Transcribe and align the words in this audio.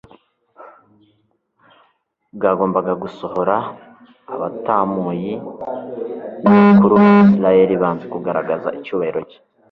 bwagombaga 2.35 2.93
gusohora. 3.03 3.55
Abatambyi 4.33 5.31
n’abakuru 6.43 6.93
ba 7.03 7.11
Israeli 7.25 7.75
banze 7.81 8.05
kugaragaza 8.13 8.67
icyubahiro 8.79 9.21
cye, 9.29 9.37